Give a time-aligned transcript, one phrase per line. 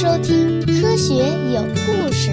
[0.00, 1.16] 收听《科学
[1.52, 2.30] 有故事》。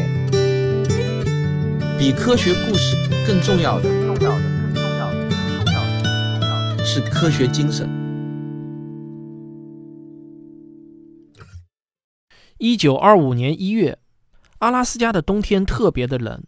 [1.98, 2.96] 比科学故事
[3.26, 7.90] 更重要的，重要的，更重要的，更重要的，更重要的是科学精神。
[12.60, 13.98] 一九二五年一月，
[14.60, 16.44] 阿拉斯加的冬天特别的冷，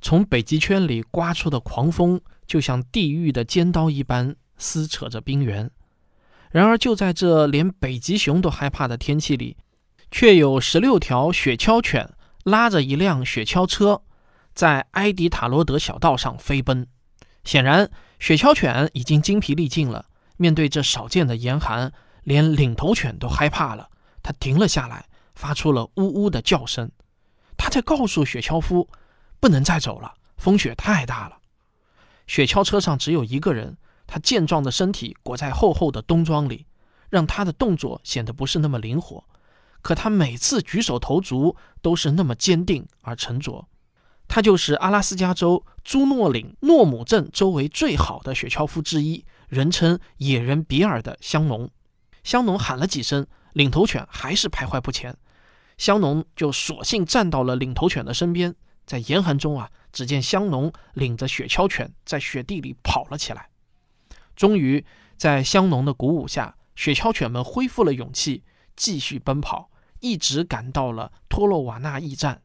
[0.00, 5.70] 从北极圈里刮出的狂风就像地狱的尖刀一般撕扯着冰原。
[6.50, 9.56] 然而，就在这连北极熊都害怕的天气里，
[10.10, 12.10] 却有十六条雪橇犬
[12.44, 14.02] 拉着一辆雪橇车，
[14.54, 16.86] 在埃迪塔罗德小道上飞奔。
[17.44, 20.06] 显然，雪橇犬已经精疲力尽了。
[20.36, 21.92] 面对这少见的严寒，
[22.22, 23.90] 连领头犬都害怕了。
[24.22, 26.90] 它停了下来，发出了呜呜的叫声。
[27.56, 28.88] 他在告诉雪橇夫，
[29.40, 31.38] 不能再走了，风雪太大了。
[32.26, 33.76] 雪橇车上只有一个人。
[34.10, 36.64] 他健壮的身体裹在厚厚的冬装里，
[37.10, 39.22] 让他的动作显得不是那么灵活。
[39.80, 43.68] 可他每次举手投足都是那么坚定而沉着。
[44.26, 51.70] 他就是阿拉斯加州朱诺岭诺姆镇周围最好的雪橇夫之一，人称“野人比尔”的香农。
[52.22, 55.16] 香农喊了几声，领头犬还是徘徊不前。
[55.78, 58.54] 香农就索性站到了领头犬的身边。
[58.84, 63.48] 在严寒中啊，只见香农领着雪橇犬在雪地里跑了起来。
[64.34, 64.84] 终于，
[65.16, 68.42] 在香农的鼓舞下，雪橇犬们恢复了勇气，
[68.78, 69.68] 继续奔跑，
[70.00, 72.40] 一直赶到了托洛瓦纳驿站。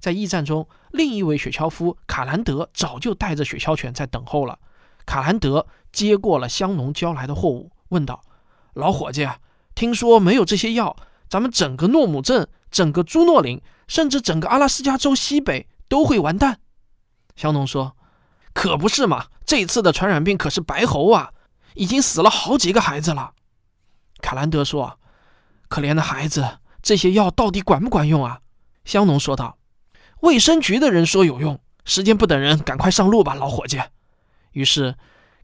[0.00, 4.58] 在驿站中，另一位雪橇夫卡兰德早就带着雪橇犬在等候了。
[5.04, 8.20] 卡兰德接过了香农交来的货物，问道
[8.74, 9.28] ：“老伙计，
[9.74, 10.96] 听说没有这些药，
[11.28, 16.58] 咱们整个诺姆镇、整个朱诺林，甚至整个阿拉斯加州西北都会完蛋？”
[17.36, 17.94] 香农说。
[18.52, 19.26] 可不是嘛！
[19.44, 21.30] 这次的传染病可是白喉啊，
[21.74, 23.34] 已经死了好几个孩子了。
[24.22, 24.98] 卡兰德说
[25.76, 28.40] ：“可怜的孩子，这些药到底管不管用啊？”
[28.86, 29.58] 香农说道
[30.22, 31.60] ：“卫生局的人说有用。
[31.84, 33.78] 时间不等人，赶快上路吧，老伙计。”
[34.52, 34.96] 于是，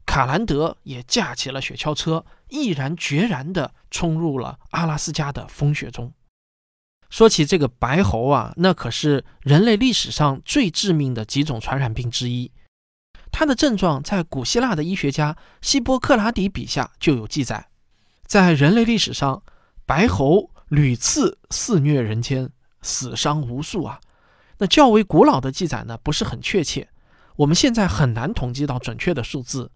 [0.07, 6.11] 卡兰德也驾起了雪橇车，毅然决然地冲入了阿拉斯加的风雪中。
[7.11, 12.51] 说起这个白喉啊，那可是人类历史上最致命的几种传染病之一。
[13.31, 17.69] 它的症状在古希腊的医学家希波克拉底笔下就有记载，
[18.25, 19.43] 在人类历史上，
[19.93, 22.49] 白喉屡次肆虐人间，
[22.81, 24.01] 死伤无数啊。
[24.57, 26.89] 那较为古老的记载呢，不是很确切，
[27.35, 29.69] 我们现在很难统计到准确的数字。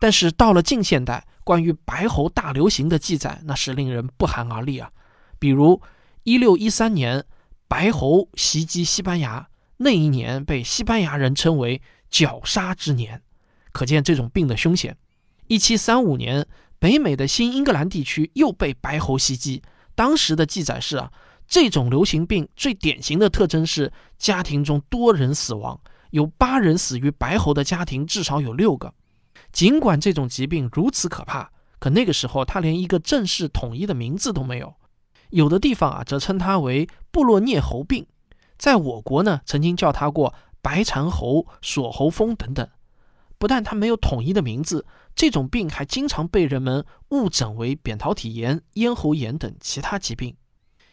[0.00, 4.90] 但是到了近现代，关于白喉大流行的记载，那是令人不寒而栗啊。
[5.38, 5.80] 比如，
[6.24, 7.24] 一六一三年，
[7.68, 9.46] 白喉袭击西班牙，
[9.76, 11.80] 那一年被西班牙人称为。
[12.10, 13.22] 绞杀之年，
[13.70, 14.96] 可见这种病的凶险。
[15.46, 16.46] 一七三五年，
[16.82, 19.62] 北美的新英格兰地区又被白喉袭击。
[19.94, 21.12] 当时的记载是啊，
[21.46, 28.92] 这种流行病最典型的特征是家庭中多人死亡，有八人死于白喉的家庭至少有六个。
[29.52, 34.74] 尽管这种疾病如此可怕，可那个时候它连一个正式统一的名字都没有。
[35.30, 38.04] 有的地方啊，则称它为布洛涅喉病。
[38.58, 40.34] 在我国呢，曾经叫它过。
[40.60, 42.68] 白蚕喉、锁喉风等等，
[43.42, 44.86] 不但它没有统一的名字，
[45.16, 50.36] 这种病还经常被人们误诊为扁桃体炎、咽喉炎等其他疾病。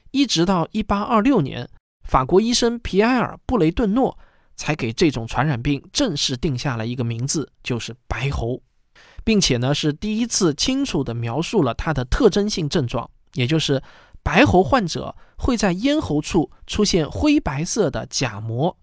[0.09, 1.69] 一直到1826年，
[2.07, 4.17] 法国医生皮埃尔·布雷顿诺
[4.55, 8.63] 才给这种传染病正式定下了一个名字，就是白喉，
[9.23, 13.83] 并且呢是第一次清楚地描述了它的特征性症状，也就是
[14.23, 18.75] 白喉患者会在咽喉处出现灰白色的假膜。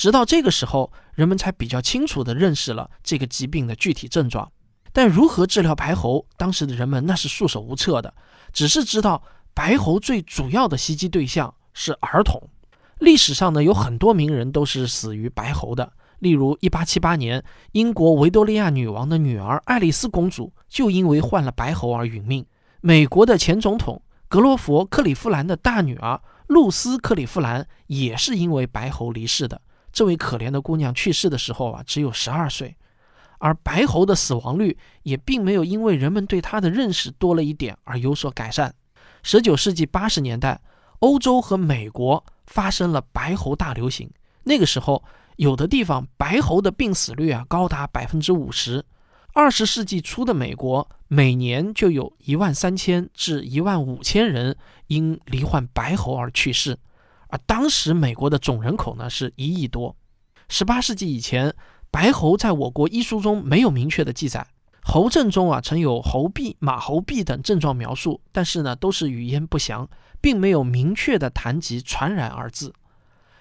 [0.00, 4.50] 直到这个时候，人们才比较清楚地认识了这个疾病的具体症状。
[4.94, 8.14] 但如何治疗白喉，当时的人们那是束手无策的，
[8.50, 9.22] 只是知道
[9.52, 12.40] 白喉最主要的袭击对象是儿童。
[13.00, 15.92] 历史上呢，有很多名人都是死于白喉的。
[16.20, 22.46] 例如，1878年，英国维多利亚女王的女儿爱丽丝公主就因为患了白喉而殒命。
[22.80, 29.60] 美国的前总统格罗佛·克利夫兰的大女儿露丝·克利夫兰也是因为白喉离世的。
[29.92, 32.76] 这位可怜的姑娘去世的时候啊，只有十二岁，
[33.38, 38.74] 而白喉的死亡率也并没有因为人们对它的认识多了一点而有所改善。
[39.22, 40.60] 十九世纪八十年代，
[41.00, 44.10] 欧洲和美国发生了白喉大流行，
[44.44, 45.02] 那个时候
[45.36, 48.84] 有的地方白喉的病死率啊高达百分之五十。
[49.32, 54.56] 二十世纪初的美国，每年就有一万三千至一万五千人
[54.88, 56.76] 因罹患白喉而去世。
[57.30, 59.96] 而当时美国的总人口呢是一亿多。
[60.48, 61.54] 十八世纪以前，
[61.90, 64.46] 白喉在我国医书中没有明确的记载。
[64.82, 69.88] 猴症中啊曾有猴痹、马猴痹等症状描述，但是呢都是语焉不详，
[70.20, 72.74] 并没有明确的谈及传染二字。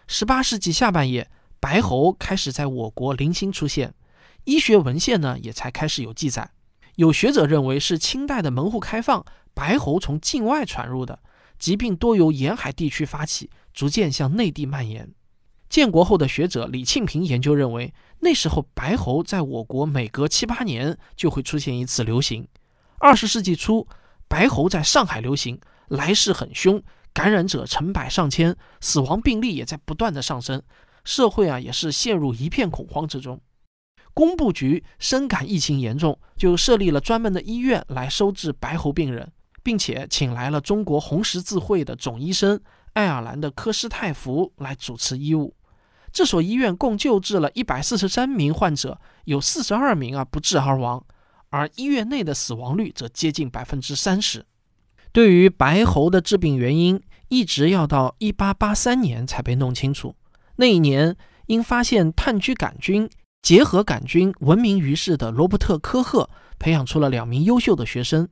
[0.06, 3.94] 十八世纪下半叶，白猴开始在我国零星出现，
[4.44, 6.52] 医学文献呢也才开始有记载。
[6.96, 11.20] 有学者认为是清代的门户开放，白猴从境外传入的，
[11.58, 15.10] 疾病多由沿海地区发起，逐渐向内地蔓延。
[15.70, 22.46] 建国后的学者李庆平研究认为，那时候白喉在我国每隔七八年就会出现一次流行。
[22.98, 23.88] 二十世纪初，
[24.28, 26.84] 白喉在上海流行，来势很凶，
[27.14, 30.62] 感染者成百上千，死亡病例也在不断的上升，
[31.06, 33.40] 社会啊也是陷入一片恐慌之中。
[34.14, 39.32] 工部局深感疫情严重，就设立了专门的医院来收治白喉病人，
[39.64, 42.60] 并且请来了中国红十字会的总医生
[42.94, 45.56] 爱尔兰的科斯泰福来主持医务。
[46.12, 51.06] 这所医院共救治了一百四十三名患者，有四十二名啊不治而亡，
[51.50, 54.46] 而医院内的死亡率则接近百分之三十。
[55.12, 60.16] 对于白喉的致病原因，一直要到一八八三年才被弄清楚。
[60.56, 61.16] 那一年，
[61.46, 63.10] 因发现炭疽杆菌
[63.42, 68.28] 结合杆菌闻名于世的罗伯特·科赫培养出了两名优秀的学生，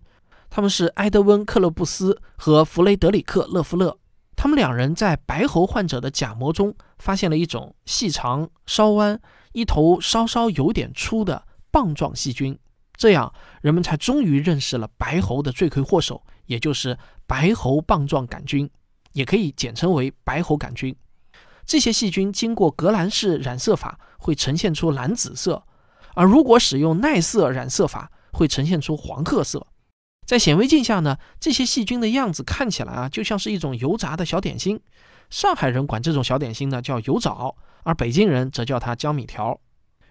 [0.49, 3.97] 他们是埃德温·克勒布斯和弗雷德里克·勒夫勒。
[4.37, 9.19] 他们两人在白喉患者的假膜中发现了一种细长、稍弯、
[9.51, 12.57] 一头稍稍有点粗的棒状细菌，
[12.95, 16.95] 这样人们才终于认识了白喉的罪魁祸首，也就是
[17.25, 18.69] 白喉棒状杆菌，
[19.13, 20.95] 也可以简称为白喉杆菌。
[21.65, 25.63] 这些细菌经过革兰氏染色法会呈现出蓝紫色，
[26.13, 29.65] 而如果使用耐色染色法会呈现出黄褐色。
[30.27, 34.77] 在显微镜下呢，这些细菌的样子看起来啊，就像是一种油炸的小点心。
[35.29, 39.57] 上海人管这种小点心呢叫油枣，而北京人则叫它江米条。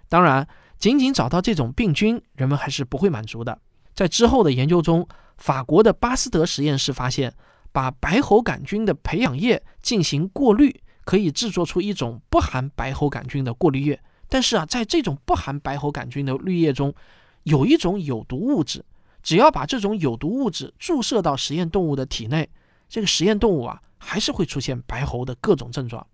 [0.08, 0.48] 当然，
[0.78, 3.58] 仅仅找到这种病菌，人们还是不会满足的。
[3.94, 7.34] 在之后的研究中，法国的巴斯德实验室发现，
[7.70, 10.74] 把白喉杆菌的培养液进行过滤，
[11.04, 14.00] 可以制作出一种不含白喉杆菌的过滤液。
[14.30, 16.94] 但是啊，在这种不含白喉杆菌的滤液中，
[17.42, 18.82] 有一种有毒物质。
[19.26, 22.48] 只要把这种有毒物质注射到实验动物的体内，
[22.88, 26.06] 这个实验动物啊还是会出现白喉的各种症状。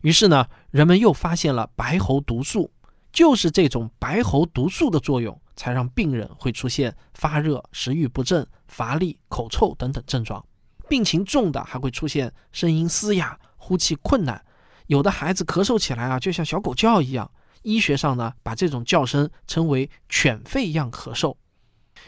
[0.00, 2.72] 于是呢，人们又发现了白喉毒素，
[3.12, 10.42] 就是这种白喉毒素的作用，才让病人会出现发热、食欲不振、乏力、口臭等等症状。
[10.88, 14.42] 病情重的还会出现声音嘶哑、呼气困难，
[14.86, 17.30] 有的孩子咳嗽起来啊就像小狗叫一样。
[17.60, 21.36] 医学上呢，把这种叫声称为犬吠样咳嗽。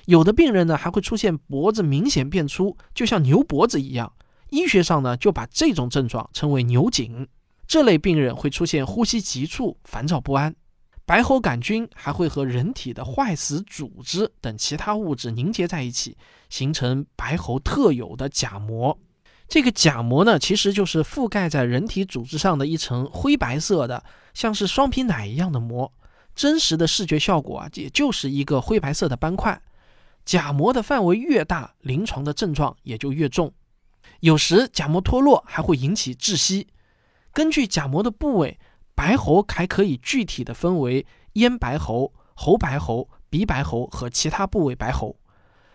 [0.07, 4.13] 有的病人呢还会出现脖子明显变粗，就像牛脖子一样。
[4.51, 7.27] 医学上呢就把这种症状称为牛颈。
[7.67, 10.55] 这类病人会出现呼吸急促、烦躁不安。
[11.05, 16.17] 白喉杆菌还会和人体的坏死组织等其他物质凝结在一起，
[16.51, 18.99] 形成白喉特有的假膜。
[19.49, 25.91] 这个假膜呢其实就是覆盖在人体组织上的一层灰白色的，像是双皮奶一样的膜。
[26.35, 29.61] 真实的视觉效果啊，也就是一个灰白色的斑块。
[30.29, 33.51] 假膜的范围越大，临床的症状也就越重。
[34.21, 36.69] 有时假膜脱落还会引起窒息。
[37.33, 38.61] 根据假膜的部位，
[38.95, 45.17] 白喉还可以具体的分为咽白喉、喉白喉、鼻白喉和其他部位白喉。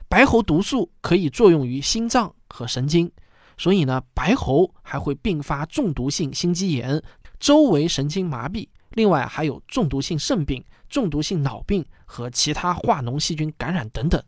[0.08, 3.12] 白喉毒素可以作用于心脏和神经，
[3.58, 7.02] 所以呢，白喉还会并发中毒性心肌炎、
[7.40, 8.68] 周围神经麻痹。
[8.92, 14.24] 另外还有中毒性肾病、中毒性脑病和其他化脓细菌感染等等。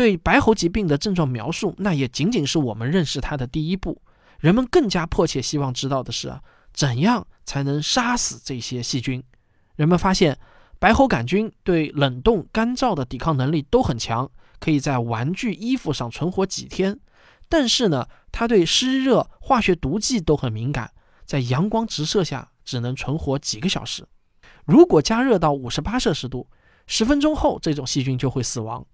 [0.00, 4.00] 对白喉疾病的症状描述，那也仅仅是我们认识它的第一步。
[4.38, 6.40] 人们更加迫切希望知道的是，
[6.72, 9.22] 怎样才能杀死这些细菌？
[9.76, 10.38] 人们发现，
[10.78, 16.98] 白喉杆菌对冷冻、干燥的抵抗能力都很强，可以在玩具、衣服上存活几天。
[17.50, 20.90] 但是呢，它对湿热、化学毒剂都很敏感，
[21.26, 24.06] 在阳光直射下只能存活几个小时。
[24.64, 26.48] 如果加热到五十八摄氏度，
[26.86, 28.86] 十分钟后，这种细菌就会死亡。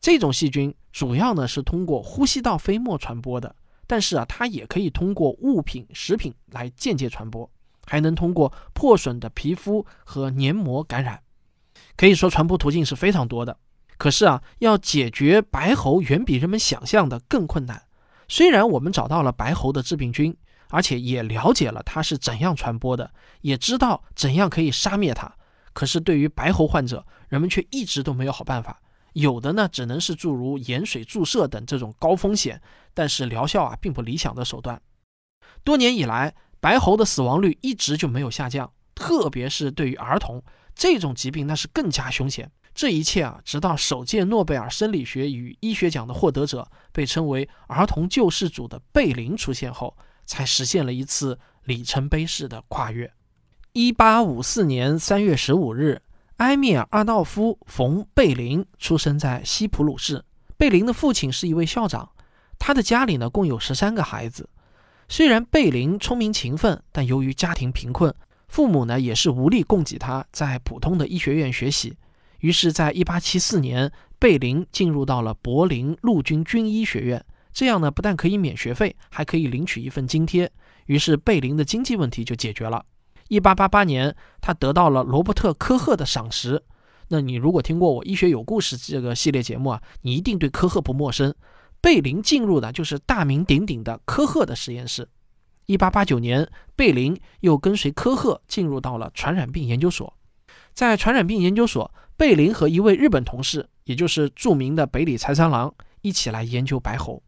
[0.00, 3.54] 这种细菌主要呢是通过呼吸道飞沫传播的，
[3.86, 7.50] 但是啊，它也可以通过物品、食品来间接传播，
[7.86, 11.20] 还能通过破损的皮肤和黏膜感染。
[11.96, 13.56] 可以说传播途径是非常多的。
[13.96, 17.82] 可是啊，要解决白喉远比人们想象的更困难。
[18.28, 20.36] 虽然我们找到了白喉的致病菌，
[20.70, 25.34] 而且也了解了它是怎样传播的，也知道怎样可以杀灭它，
[25.72, 28.80] 可是对于白喉患者，人们却一直都没有好办法。
[29.12, 32.60] 有的呢，只能是诸如盐水注射等这种高风险，
[32.94, 34.80] 但是疗效啊并不理想的手段。
[35.64, 40.42] 多年以来，白喉的死亡率一直就没有下降，特别是对于儿童，
[40.74, 49.96] 这种疾病那是更加凶险，这一切啊，直到首届诺贝尔生理学与医学奖的获得者被称为“儿童救世主”的贝林出现后，
[50.26, 53.12] 才实现了一次里程碑式的跨越。
[53.72, 56.02] 一八五四年三月十五日，
[56.38, 60.24] 埃米尔·阿道夫·冯·贝林出生在西普鲁士。
[60.56, 62.08] 贝林的父亲是一位校长，
[62.60, 64.48] 他的家里呢共有十三个孩子。
[65.08, 68.14] 虽然贝林聪明勤奋，但由于家庭贫困，
[68.46, 71.96] 父母呢也是无力供给他在普通的医学院学习。
[72.38, 73.90] 于是，在一八七四年，
[74.20, 77.24] 贝林进入到了柏林陆军军医学院。
[77.52, 80.48] 这样呢，不但可以免学费，还可以领取一份津贴。
[80.86, 82.84] 于是，贝林的经济问题就解决了。
[83.28, 86.62] 一八八八年，他得到了罗伯特·科赫的赏识。
[87.08, 91.34] 那你如果听过我《医学有故事》这个系列节目啊，你一定对科赫不陌生。
[91.80, 95.08] 贝林进入的就是大名鼎鼎的科赫的实验室。
[95.66, 100.12] 一八八九年，贝林又跟随科赫进入到了传染病研究所。
[100.72, 107.22] 在传染病研究所，贝林和一位日本同事，也就是著名的北里财三郎，一起来研究白喉。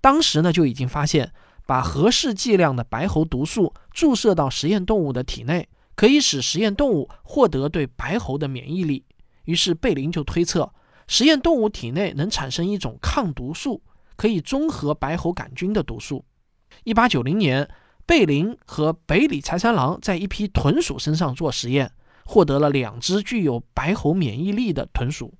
[0.00, 1.32] 当时呢，就已经发现，
[1.72, 9.06] 把合适剂量的白喉毒素注射到实验动物的体内，可以使实验动物获得对白喉的免疫力。
[9.44, 10.70] 于是贝林就推测。
[11.08, 13.82] 实验动物体内能产生一种抗毒素，
[14.16, 16.22] 可以中和白喉杆菌的毒素。
[16.84, 17.66] 一八九零年，
[18.04, 21.90] 贝林和北里财三郎在一批豚鼠身上做实验，
[22.26, 25.32] 获得了两只具有白喉免疫力的豚鼠。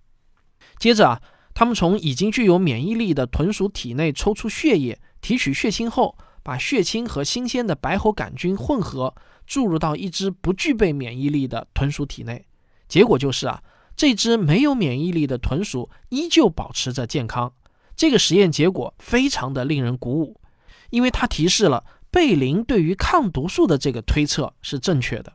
[0.79, 1.21] 接着啊，
[1.53, 9.15] 他们从已经具有免疫力的豚鼠体内抽出血液，提取血清后，把血清和新鲜的白喉杆菌混合，
[9.47, 12.45] 注入到一只不具备免疫力的豚鼠体内。
[12.87, 13.63] 结果就是啊。
[13.95, 17.53] 这只没有免疫力的豚鼠依旧保持着健康。
[17.95, 20.41] 这个实验结果非常的令人鼓舞，
[20.89, 25.35] 因为它提示了贝林对于抗毒素的这个推测是正确的。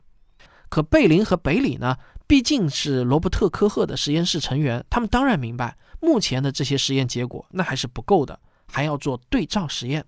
[0.68, 10.04] 可贝林和北里呢，毕竟是罗伯特·科赫的实验室成员，他们当然明白目前的这些实验结果那还是不够的，还要做对照实验。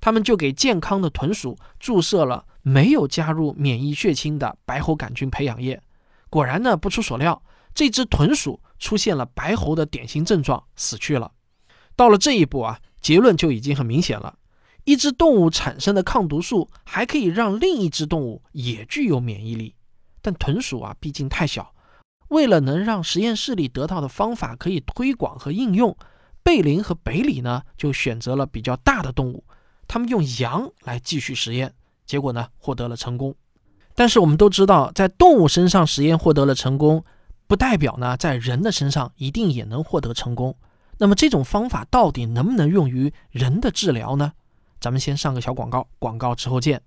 [0.00, 5.80] 他们就给健康的豚鼠注射了没有加入免疫血清的白喉杆菌培养液。
[6.28, 7.42] 果然呢，不出所料。
[7.74, 11.30] 这只豚鼠出现了白喉的典型症状，死去了。
[11.94, 14.38] 到了这一步啊，结论就已经很明显了：
[14.84, 19.74] 一只动物产生的抗毒素还可以让另一只动物也具有免疫力。
[20.22, 21.74] 但豚鼠啊，毕竟太小，
[22.28, 25.94] 为了能让实验室里得到的方法可以推广和应用，
[26.46, 29.42] 贝林和北里呢就选择了比较大的动物，
[29.88, 31.74] 他们用羊来继续实验，
[32.06, 33.34] 结果呢获得了成功。
[33.96, 37.02] 但是我们都知道，在动物身上实验获得了成功。
[37.48, 40.56] 不代表呢，在人的身上一定也能获得成功。
[40.98, 44.32] 那么这种方法到底能不能用于人的治疗呢？
[44.78, 46.80] 咱们先上个小广告，广告之后见。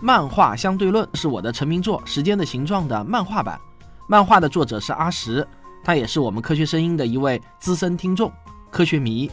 [0.00, 3.60] 漫画相对论是我的成名作《时间的形状》的漫画版。
[4.06, 5.46] 漫画的作者是阿石，
[5.84, 8.32] 他也是我们科学声音的一位资深听众、
[8.70, 9.30] 科学迷。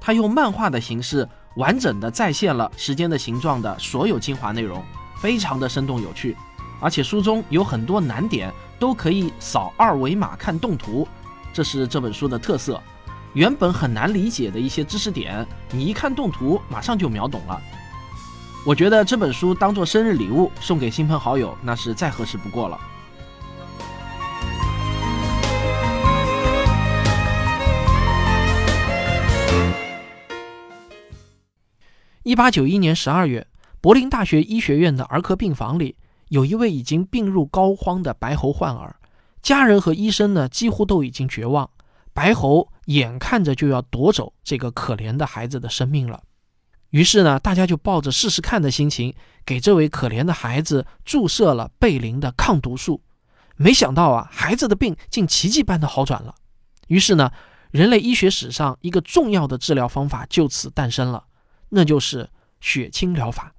[0.00, 1.28] 他用漫画的形式。
[1.56, 4.80] 完整的再现了时间的形状的所有精华内容，
[5.20, 6.36] 非常的生动有趣，
[6.80, 11.06] 而且书中有很多难点都可以扫二维码看动图，
[11.52, 12.80] 这是这本书的特色。
[13.32, 17.60] 原本很难理解的一些知识点，你一看动图马上就秒懂了。
[18.66, 22.78] 我觉得这本书当做生日礼物送给亲朋好友，那是再合适不过了。
[32.22, 33.46] 一八九一年十二月，
[33.80, 35.96] 柏林大学医学院的儿科病房里，
[36.28, 38.96] 有一位已经病入膏肓的白喉患儿，
[39.40, 41.68] 家人和医生呢几乎都已经绝望，
[42.12, 46.22] 白喉眼看着就要夺走这个可怜的孩子的生命了。
[46.90, 53.00] 于是呢，大家就抱着试试看的心情，给这位可怜的孩子注射了贝林的抗毒素。
[53.56, 56.34] 没想到啊，孩子的病竟奇迹般的好转了。
[56.88, 57.30] 于是呢，
[57.70, 61.24] 人类医学史上一个重要的治疗方法就此诞生了。
[61.68, 62.28] 那就是
[62.60, 63.54] 血清疗法。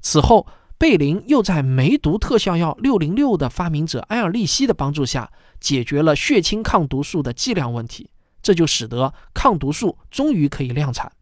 [0.00, 0.46] 此后，
[0.78, 8.08] 贝林又在梅毒特效药六零六的发明者埃尔利希的帮助下，解决了血清抗毒素的剂量问题，
[8.40, 11.12] 这就使得抗毒素终于可以量产。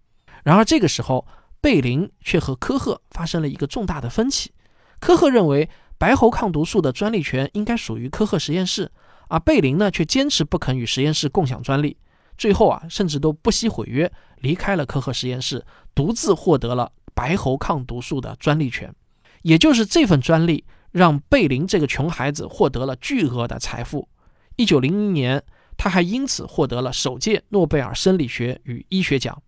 [0.45, 1.27] 然而，这个时候，
[1.61, 4.53] 贝林却和科赫发生了一个重大的分歧。
[5.01, 8.91] 科赫认为白喉抗毒素的专利权应该属于科赫实验室，
[9.29, 11.97] 而贝林呢，却坚持不肯与实验室共享专利。
[12.37, 18.95] 最后啊，甚至都不惜毁约，离开了科赫实验室，独自获得了白喉抗毒素的专利权。
[19.43, 24.09] 也就是这份专利，让贝林这个穷孩子获得了巨额的财富。
[24.55, 25.43] 一九零零年，
[25.77, 29.43] 他还因此获得了首届诺贝尔生理学与医学奖。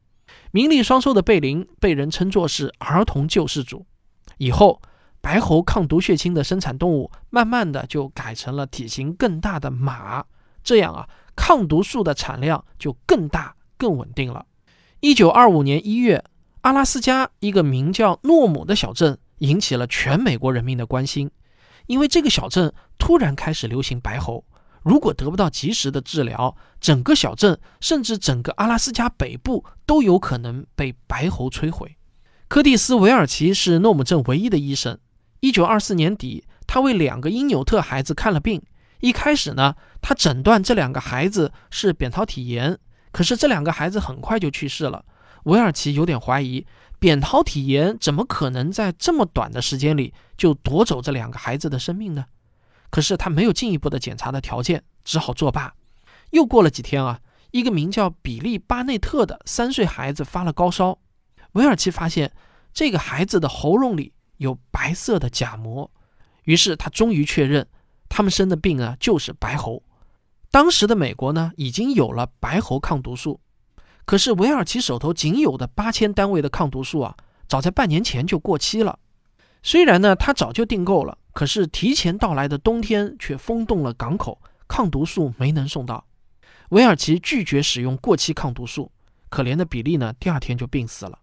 [0.53, 3.87] 名利双收的贝林被人称作是儿童救世主。
[4.39, 4.81] 以后，
[5.21, 10.25] 白猴抗毒血清的生产动物慢慢的就改成了体型更大的马，
[10.65, 14.47] 这样啊，抗毒素的产量就更大、更稳定了。
[15.01, 16.25] 一九二五年一月，
[16.63, 21.31] 阿拉斯加一个名叫诺姆的小镇引起了全美国人民的关心，
[21.87, 24.45] 因为这个小镇突然开始流行白猴。
[24.83, 31.97] 如果得不到及时的治疗，整个小镇甚至整个阿拉斯加北部都有可能被白喉摧毁。
[32.49, 34.99] 柯蒂斯·韦尔奇是诺姆镇唯一的医生。
[35.43, 38.63] 1924年底，他为两个因纽特孩子看了病。
[39.01, 42.79] 一开始呢，他诊断这两个孩子是扁桃体炎，
[43.13, 45.05] 可是这两个孩子很快就去世了。
[45.45, 46.67] 韦尔奇有点怀疑，
[46.99, 52.27] 扁桃体炎怎么可能在这么短的时间里就夺走这两个孩子的生命呢？
[52.91, 55.75] 可是他没有进一步的检查的条件，只好作罢。
[56.31, 57.21] 又过了几天啊，
[57.53, 60.99] 一个名叫比利·巴内特的三岁孩子发了高烧。
[61.53, 62.33] 韦尔奇发现
[62.73, 65.91] 这个孩子的喉咙里有白色的假膜，
[66.45, 67.67] 于是他终于确认
[68.09, 69.83] 他们生的病啊就是白喉。
[70.51, 73.41] 当时的美国呢已经有了白喉抗毒素，
[74.05, 77.17] 可是韦尔奇手头仅有的八千单位的抗毒素啊，
[77.49, 78.99] 早在半年前就过期了。
[79.63, 81.19] 虽然呢他早就订购了。
[81.33, 86.05] 可是提前到来的冬天却封冻了港口，抗毒素没能送到。
[86.71, 88.91] 韦尔奇拒绝使用过期抗毒素，
[89.29, 91.19] 可怜的比利呢，第二天就病死了。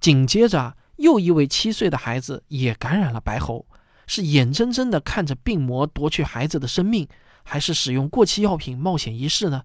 [0.00, 3.66] 紧接着，又一位七岁的孩子也感染了白喉，
[4.06, 7.08] 是眼睁睁地看着病魔夺去孩子的生命，
[7.42, 9.62] 还是使用过期药品冒险一试呢？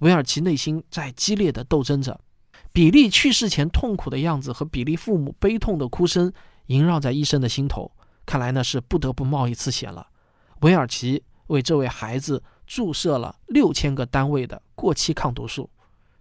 [0.00, 2.20] 韦尔奇内心在激烈的斗争着。
[2.72, 6.32] 比利去世前痛苦的样子和比利父母悲痛的哭声
[6.66, 7.90] 萦绕在医生的心头。
[8.30, 10.06] 看来呢是不得不冒一次险了。
[10.60, 15.68] 韦尔奇为这位孩子注射了六千个单位的过期抗毒素，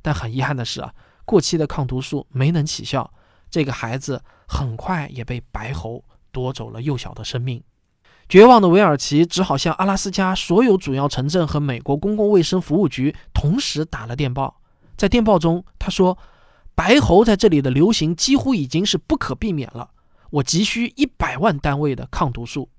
[0.01, 0.91] 但很遗憾的是啊，
[1.23, 3.13] 过期的抗毒素没能起效，
[3.51, 7.63] 这个孩子很快也被白喉夺走了幼小的生命。
[8.27, 14.59] 绝望的韦尔奇只好向阿拉斯加所有主要城镇和美国公共卫生服务局同时打了电报。
[14.97, 16.17] 在电报中，他说
[16.73, 19.91] ：“白喉在这里的流行几乎已经是不可避免了。”
[20.29, 22.69] 我急需一百万单位的抗毒素。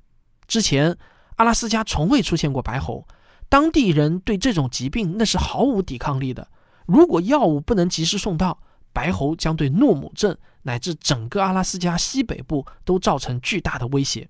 [0.47, 0.97] 之前，
[1.37, 3.07] 阿拉斯加从未出现过白喉，
[3.49, 6.49] 当地人对这种疾病那是毫无抵抗力的。
[6.87, 8.59] 如果药物不能及时送到，
[8.93, 14.29] 白喉将对诺姆镇乃至整个阿拉斯加西北部都造成巨大的威胁。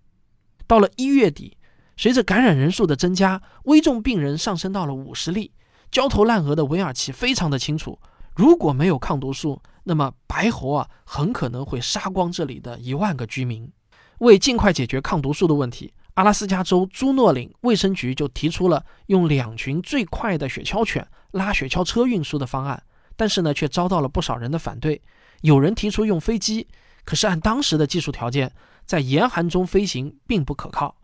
[0.66, 1.56] 到了一月底，
[1.96, 5.52] 随着感染人数的增加，危重病人上升到了五十例。
[5.90, 7.98] 焦头烂额的韦尔奇非常的清楚，
[8.34, 13.70] 如果没有抗毒素，那么白喉啊，很可能会杀光这里的一万个居民。
[14.18, 22.82] 为尽快解决抗毒素的问题，阿拉斯加州朱诺岭卫生局就提出了用两群最快的雪橇犬拉雪橇车运输的方案。
[23.16, 25.02] 但是呢，却遭到了不少人的反对。
[25.42, 26.68] 有人提出用飞机，
[27.04, 28.52] 可是按当时的技术条件，
[28.86, 30.96] 在严寒中飞行并不可靠。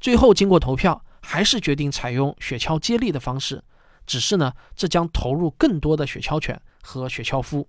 [0.00, 3.62] 最后经过投票，还是决定采用雪橇接力的方式。
[4.06, 7.68] 只是呢，这将投入更多的雪橇犬和雪橇夫。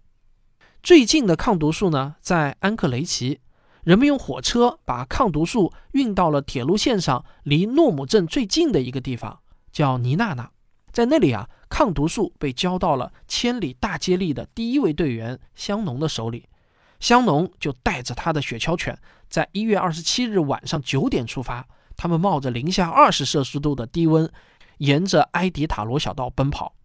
[0.84, 3.40] 最近的抗毒素呢，在安克雷奇，
[3.84, 9.40] 人们用火车把抗毒素运到了铁路线上离诺姆镇最近的一个地方，
[9.72, 10.52] 叫尼娜娜。
[10.92, 16.48] 在那里啊，抗毒素被交到了千里大接力的第一位队员香农的手里。
[17.00, 18.98] 香农就带着他的雪橇犬，
[19.30, 21.68] 在一月二十七日晚上九点出发。
[21.98, 24.30] 他们冒着零下二十摄氏度的低温，
[24.78, 26.76] 沿着埃迪塔罗小道奔跑。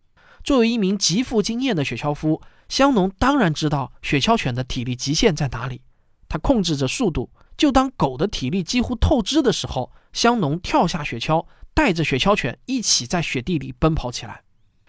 [0.42, 5.82] 作为一名极富经验的雪橇夫，香农当然知道雪橇犬的体力极限在哪里，
[6.28, 7.30] 他控制着速度。
[7.56, 14.42] 就当狗的体力几乎透支的时候，香农跳下雪橇，带着雪橇犬一起在雪地里奔跑起来。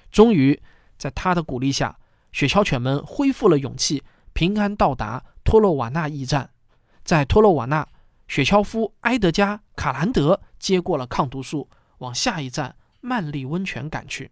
[0.10, 0.62] 终于，
[0.98, 2.00] 在他的鼓励下，
[2.32, 6.52] 雪橇犬们恢复了勇气，平安到达托洛瓦纳驿站。
[7.04, 7.86] 在托洛瓦纳，
[8.30, 14.32] 雪橇夫埃德加·卡兰德接过了抗毒素，往下一站曼利温泉赶去。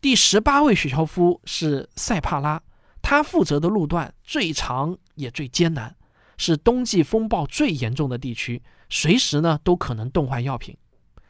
[0.00, 2.62] 第十八位雪橇夫是塞帕拉。
[3.00, 5.96] 他负责的路段最长也最艰难，
[6.36, 10.76] 是冬季风暴最严重的地区，随时呢都可能冻坏药品。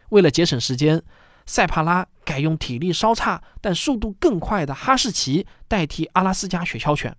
[0.08, 1.00] 为了节省时间，
[1.46, 7.16] 塞帕拉改用体力稍差但速度更快的哈士奇代替阿拉斯加雪橇犬。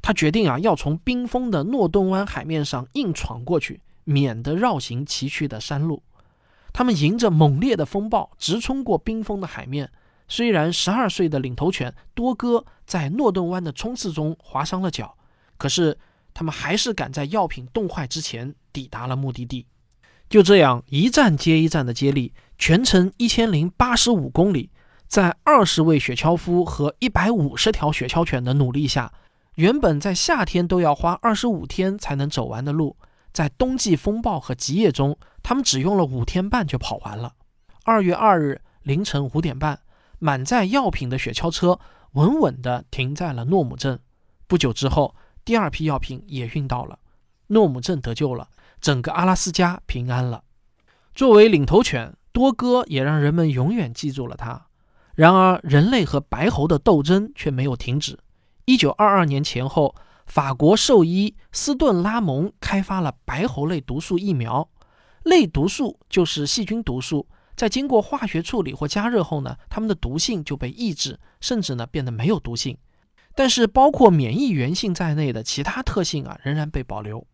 [0.00, 6.02] 他决定啊，要从冰封的诺顿湾海面上硬闯过去，免得绕行崎岖的山路。
[6.72, 9.90] 他们迎着猛烈的风暴直冲过冰封的海面。
[10.28, 15.16] 虽然十二岁的领头犬多哥在诺顿湾的冲刺中划伤了脚，
[15.58, 15.98] 可是
[16.32, 19.66] 他们还是赶在药品冻坏之前抵达了目的地。
[20.30, 24.70] 就这样，一站接一站的接力，全程一千零八十五公里，
[25.06, 29.12] 在二十位雪橇夫和一百五十条雪橇犬的努力下，
[29.56, 32.96] 原本在夏天都要花二十五天才能走完的路，
[33.32, 37.34] 在冬季风暴和极夜中，他们只用了五天半就跑完了。
[37.84, 39.80] 二月二日凌晨五点半，
[40.18, 41.80] 满载药品的雪橇车
[42.12, 43.98] 稳稳地停在了诺姆镇。
[44.46, 45.14] 不久之后，
[45.44, 46.98] 第二批药品也运到了，
[47.48, 48.48] 诺姆镇得救了，
[48.80, 50.44] 整个阿拉斯加平安了。
[51.14, 54.66] 作为领头犬，多哥也让人们永远记住了他。
[55.14, 58.18] 然而，人类和白猴的斗争却没有停止。
[58.64, 59.94] 一九二二年前后，
[60.32, 64.66] 法国兽医斯顿拉蒙开发了白喉类毒素疫苗。
[65.24, 72.78] 类毒素就是细菌毒素，在经过化学处理或加热后呢，它们的毒性就被抑制，甚至呢变得没有毒性。
[73.34, 77.26] 但是，包括免疫原性在内的其他特性啊，仍然被保留。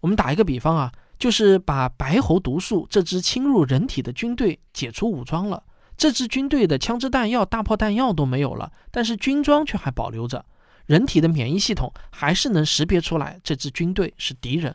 [0.00, 5.62] 我们打一个比方啊，就是把白喉毒素这支侵入人体的军队解除武装了，
[5.98, 10.46] 这支军队的枪支弹药、大炮弹药都没有了，但是军装却还保留着。
[10.88, 14.74] 人体的免疫系统还是能识别出来这支军队是敌人，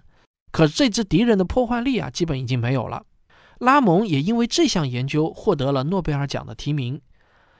[0.51, 3.03] 可这支敌人的破坏力啊，基本已经没有了。
[3.57, 7.01] 拉蒙也因为这项研究获得了诺贝尔奖的提名。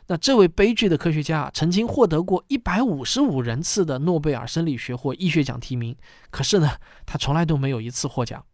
[0.05, 5.95] 那这位悲剧的科学家啊曾经获得过一百五十五人次的诺贝尔生理学或医学奖提名，
[6.29, 6.69] 可是呢，
[7.07, 8.45] 他从来都没有一次获奖。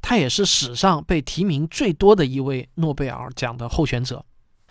[0.00, 4.24] 他也是史上被提名最多的一位诺贝尔奖的候选者。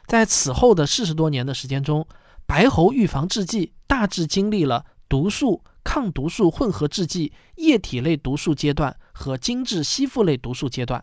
[0.08, 2.06] 在此后的四十多年的时间中，
[2.52, 11.02] 白喉预防制剂大致经历了毒素、抗毒素混合制剂、液体类毒素阶段和精制吸附类毒素阶段。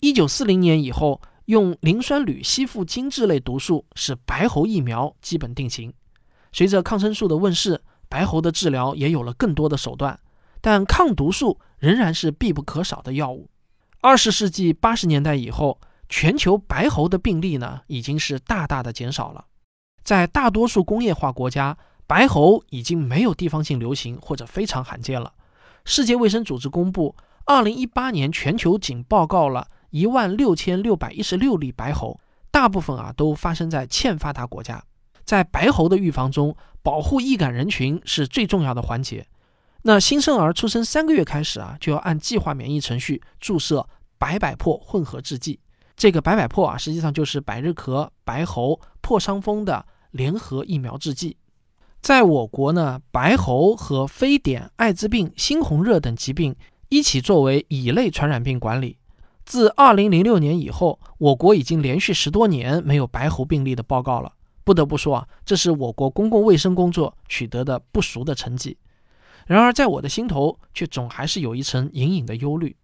[0.00, 5.92] 一九四零年以后，用磷酸铝吸附精制类毒素使白喉疫苗基本定型。
[6.50, 10.18] 随着抗生素的问世，白喉的治疗也有了更多的手段，
[10.62, 13.50] 但抗毒素仍然是必不可少的药物。
[14.00, 15.78] 二十世纪八十年代以后，
[16.08, 19.44] 全球白喉的病例呢已经是大大的减少了。
[20.06, 25.32] 在大多数工业化国家，白喉已经没有地方性流行或者非常罕见了。
[25.84, 32.20] 世界卫生组织公布，二零一八年全球仅报告了一万六千六百一十六例白喉，
[32.52, 34.80] 大部分啊都发生在欠发达国家。
[35.24, 39.26] 在白喉的预防中，保护易感人群是最重要的环节。
[39.82, 43.84] 那新生儿出生三个月开始啊，就要按计划免疫程序注射
[44.18, 45.58] 白百破混合制剂。
[45.96, 49.84] 这个白百破啊，实际上就是百日咳、白喉、破伤风的。
[50.16, 51.36] 联合疫苗制剂，
[52.00, 56.56] 在我国呢，白喉和非典、艾滋病、猩红热等疾病
[56.88, 58.96] 一起作为乙类传染病管理。
[59.44, 64.32] 自2006年以后，我国已经连续十多年没有白喉病例的报告了。
[64.64, 68.76] 不得不说啊，这是我国公共卫生工作取得的不俗的成绩。
[69.46, 72.74] 然而，在我的心头却总还是有一层隐隐的忧虑。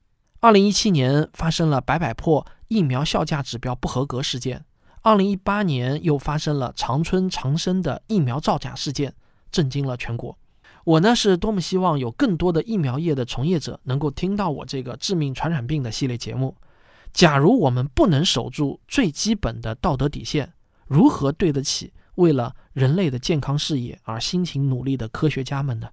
[0.40, 4.64] 2017年发生了白百破疫苗效价指标不合格事件。
[5.04, 9.12] 二零一八年又发生了长春长生的疫苗造假事件，
[9.50, 10.38] 震惊了全国。
[10.84, 16.56] 我呢是多么希望有更多的疫苗业的从业者能够听到我这个致命传染病的系列节目。
[17.12, 20.52] 假如我们不能守住最基本的道德底线，
[20.86, 25.88] 如何对得起为了人类的健康事业而辛勤努力的科学家们呢？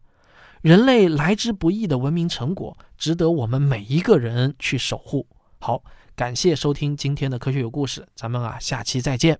[0.62, 5.26] 人类来之不易的文明成果，值得我们每一个人去守护。
[5.58, 5.84] 好。
[6.20, 9.40] 感谢收听今天的科学有故事，咱们啊下期再见。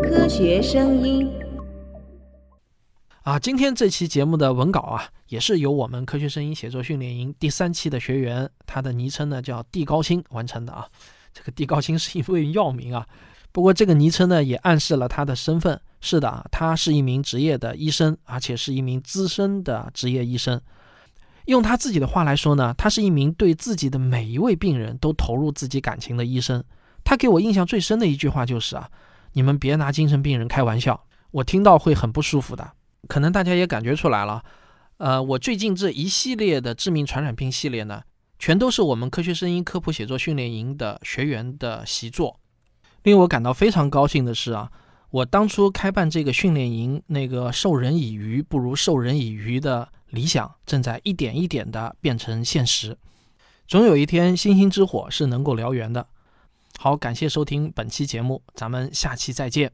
[0.00, 1.28] 科学声音
[3.24, 10.86] 啊，今天这期节目的文稿啊，也是由我们科学声音写作训练营第三期的学员，他的昵称呢叫地高清完成的啊。
[11.34, 13.04] 这个地高清是一位药名啊，
[13.50, 15.80] 不过这个昵称呢也暗示了他的身份。
[16.00, 20.60] 是的啊，他是一名职业的医生，而且是一名资深的职业医生。
[21.50, 26.62] 用他自己的话来说呢，他是一名对自己的每一位病人都投入自己感情的医生。
[27.02, 28.88] 他给我印象最深的一句话就是啊，
[29.32, 32.70] 你们别拿精神病人开玩笑，我听到会很不舒服的。
[33.08, 34.44] 可能大家也感觉出来了，
[34.98, 38.02] 呃，我最近这一系列的致命传染病系列呢，
[38.38, 42.38] 全都是我们科学声音科普写作训练营的学员的习作。
[43.02, 44.70] 令我感到非常高兴的是啊，
[45.10, 49.88] 我当初开办这个训练营，那个授人以鱼不如授人以渔的。
[50.10, 52.98] 理想正在一点一点地变成现实，
[53.66, 56.06] 总有一天星星之火是能够燎原的。
[56.78, 59.72] 好，感谢收听本期节目，咱们下期再见。